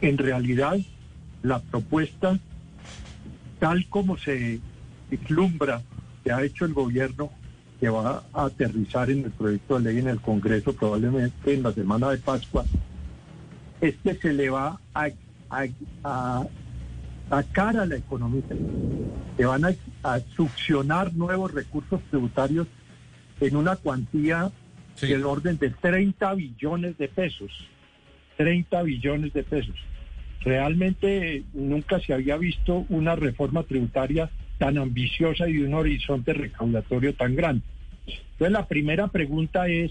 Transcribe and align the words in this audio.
En 0.00 0.18
realidad, 0.18 0.76
la 1.42 1.60
propuesta, 1.60 2.38
tal 3.58 3.88
como 3.88 4.16
se 4.18 4.60
vislumbra 5.10 5.82
que 6.24 6.32
ha 6.32 6.42
hecho 6.42 6.64
el 6.64 6.74
gobierno, 6.74 7.30
que 7.80 7.88
va 7.88 8.24
a 8.32 8.44
aterrizar 8.46 9.10
en 9.10 9.24
el 9.24 9.30
proyecto 9.30 9.78
de 9.78 9.84
ley 9.92 10.00
en 10.00 10.08
el 10.08 10.20
Congreso 10.20 10.74
probablemente 10.74 11.54
en 11.54 11.62
la 11.62 11.72
semana 11.72 12.10
de 12.10 12.18
Pascua, 12.18 12.64
es 13.80 13.94
que 14.02 14.14
se 14.14 14.32
le 14.32 14.50
va 14.50 14.80
a, 14.94 15.08
a, 15.50 15.66
a 16.04 16.46
sacar 17.28 17.76
a 17.76 17.86
la 17.86 17.96
economía, 17.96 18.42
se 19.36 19.44
van 19.44 19.64
a, 19.64 19.74
a 20.02 20.20
succionar 20.34 21.14
nuevos 21.14 21.52
recursos 21.52 22.00
tributarios 22.10 22.66
en 23.40 23.56
una 23.56 23.76
cuantía 23.76 24.50
del 25.00 25.24
orden 25.26 25.58
de 25.58 25.70
30 25.70 26.34
billones 26.34 26.96
de 26.96 27.08
pesos. 27.08 27.50
30 28.36 28.82
billones 28.82 29.32
de 29.32 29.42
pesos. 29.42 29.74
Realmente 30.42 31.42
nunca 31.54 31.98
se 32.00 32.12
había 32.12 32.36
visto 32.36 32.86
una 32.88 33.16
reforma 33.16 33.64
tributaria 33.64 34.30
tan 34.58 34.78
ambiciosa 34.78 35.48
y 35.48 35.58
un 35.58 35.74
horizonte 35.74 36.32
recaudatorio 36.32 37.14
tan 37.14 37.34
grande. 37.34 37.62
Entonces 38.06 38.52
la 38.52 38.66
primera 38.66 39.08
pregunta 39.08 39.68
es, 39.68 39.90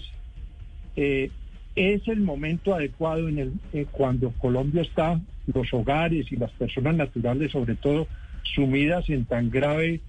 eh, 0.96 1.30
¿es 1.74 2.06
el 2.08 2.20
momento 2.20 2.74
adecuado 2.74 3.28
en 3.28 3.38
el, 3.38 3.52
eh, 3.72 3.86
cuando 3.90 4.30
Colombia 4.32 4.82
está, 4.82 5.20
los 5.52 5.72
hogares 5.74 6.32
y 6.32 6.36
las 6.36 6.50
personas 6.52 6.96
naturales 6.96 7.52
sobre 7.52 7.74
todo, 7.74 8.08
sumidas 8.42 9.08
en 9.10 9.24
tan 9.24 9.50
grave 9.50 10.00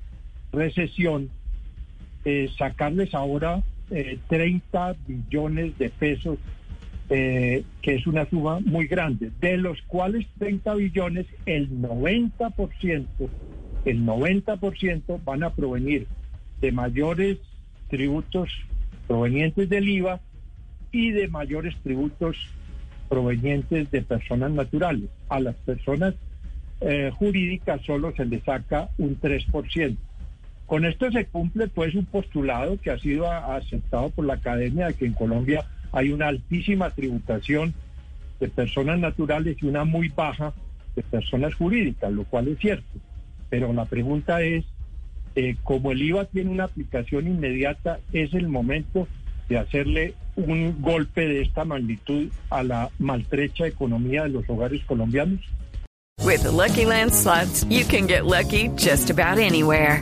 recesión, 0.51 1.29
eh, 2.25 2.49
sacarles 2.57 3.13
ahora 3.13 3.63
30 4.27 4.95
billones 5.07 5.77
de 5.77 5.89
pesos 5.89 6.37
eh, 7.09 7.63
que 7.81 7.95
es 7.95 8.05
una 8.05 8.29
suma 8.29 8.59
muy 8.59 8.87
grande, 8.87 9.31
de 9.39 9.57
los 9.57 9.81
cuales 9.83 10.25
30 10.39 10.75
billones, 10.75 11.25
el 11.45 11.69
90%, 11.69 13.05
el 13.85 14.05
90% 14.05 15.23
van 15.23 15.43
a 15.43 15.53
provenir 15.53 16.07
de 16.59 16.71
mayores 16.71 17.37
tributos 17.89 18.49
provenientes 19.07 19.69
del 19.69 19.87
IVA 19.87 20.19
y 20.91 21.11
de 21.11 21.27
mayores 21.27 21.75
tributos 21.83 22.35
provenientes 23.07 23.89
de 23.89 24.01
personas 24.01 24.51
naturales. 24.51 25.09
A 25.29 25.39
las 25.39 25.55
personas 25.55 26.15
eh, 26.81 27.11
jurídicas 27.17 27.81
solo 27.85 28.13
se 28.15 28.25
les 28.25 28.43
saca 28.43 28.89
un 28.97 29.19
3%. 29.19 29.97
Con 30.65 30.83
esto 30.83 31.09
se 31.11 31.25
cumple 31.25 31.69
pues 31.69 31.95
un 31.95 32.05
postulado 32.05 32.77
que 32.81 32.91
ha 32.91 32.99
sido 32.99 33.31
aceptado 33.31 34.09
por 34.09 34.25
la 34.25 34.33
academia 34.33 34.87
de 34.87 34.95
que 34.95 35.05
en 35.05 35.13
Colombia 35.13 35.65
hay 35.91 36.11
una 36.11 36.27
altísima 36.27 36.89
tributación 36.91 37.73
de 38.39 38.47
personas 38.49 38.99
naturales 38.99 39.57
y 39.61 39.65
una 39.65 39.83
muy 39.83 40.09
baja 40.09 40.53
de 40.95 41.03
personas 41.03 41.55
jurídicas, 41.55 42.11
lo 42.11 42.23
cual 42.25 42.47
es 42.47 42.59
cierto. 42.59 42.99
Pero 43.49 43.73
la 43.73 43.85
pregunta 43.85 44.41
es, 44.41 44.65
eh, 45.35 45.55
como 45.63 45.91
el 45.91 46.01
IVA 46.01 46.25
tiene 46.25 46.49
una 46.49 46.65
aplicación 46.65 47.27
inmediata, 47.27 47.99
¿es 48.11 48.33
el 48.33 48.47
momento 48.47 49.07
de 49.49 49.57
hacerle 49.57 50.13
un 50.35 50.81
golpe 50.81 51.27
de 51.27 51.41
esta 51.41 51.63
magnitud 51.63 52.29
a 52.49 52.63
la 52.63 52.89
maltrecha 52.99 53.67
economía 53.67 54.23
de 54.23 54.29
los 54.29 54.49
hogares 54.49 54.83
colombianos? 54.85 55.41
With 56.23 56.43
the 56.43 56.51
Lucky 56.51 56.85
Land 56.85 57.13
slots, 57.13 57.63
you 57.69 57.85
can 57.85 58.07
get 58.07 58.25
lucky 58.25 58.69
just 58.75 59.09
about 59.09 59.37
anywhere. 59.37 60.01